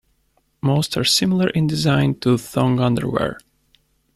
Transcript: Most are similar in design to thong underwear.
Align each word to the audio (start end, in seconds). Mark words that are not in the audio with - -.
Most 0.63 0.97
are 0.97 1.03
similar 1.03 1.51
in 1.51 1.67
design 1.67 2.15
to 2.21 2.35
thong 2.35 2.79
underwear. 2.79 3.37